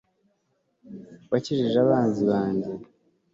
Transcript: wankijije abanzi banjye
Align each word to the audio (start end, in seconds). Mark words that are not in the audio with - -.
wankijije 1.29 1.77
abanzi 1.85 2.21
banjye 2.29 2.69